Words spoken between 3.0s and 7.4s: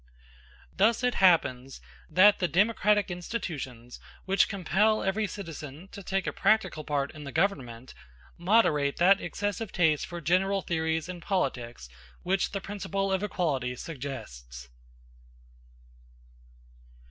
institutions which compel every citizen to take a practical part in the